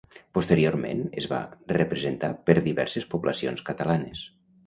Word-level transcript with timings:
Posteriorment 0.35 1.01
es 1.21 1.27
va 1.33 1.41
representar 1.75 2.31
per 2.49 2.57
diverses 2.69 3.07
poblacions 3.13 3.65
catalanes. 3.71 4.27